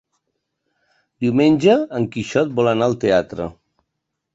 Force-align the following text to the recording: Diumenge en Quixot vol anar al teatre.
Diumenge 1.27 1.77
en 2.01 2.11
Quixot 2.17 2.59
vol 2.61 2.75
anar 2.77 2.93
al 2.93 3.01
teatre. 3.09 3.51